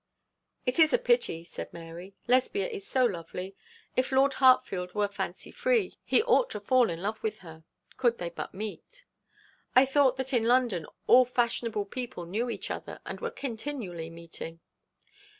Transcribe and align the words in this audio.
'It 0.65 0.79
is 0.79 0.91
a 0.93 0.97
pity,' 0.97 1.43
said 1.43 1.71
Mary. 1.71 2.15
'Lesbia 2.27 2.67
is 2.67 2.87
so 2.87 3.05
lovely. 3.05 3.55
If 3.95 4.11
Lord 4.11 4.33
Hartfield 4.41 4.95
were 4.95 5.07
fancy 5.07 5.51
free 5.51 5.93
he 6.03 6.23
ought 6.23 6.49
to 6.49 6.59
fall 6.59 6.89
in 6.89 7.03
love 7.03 7.21
with 7.21 7.37
her, 7.45 7.63
could 7.97 8.17
they 8.17 8.31
but 8.31 8.51
meet. 8.51 9.05
I 9.75 9.85
thought 9.85 10.17
that 10.17 10.33
in 10.33 10.45
London 10.45 10.87
all 11.05 11.25
fashionable 11.25 11.85
people 11.85 12.25
knew 12.25 12.49
each 12.49 12.71
other, 12.71 12.99
and 13.05 13.19
were 13.19 13.29
continually 13.29 14.09
meeting.' 14.09 14.59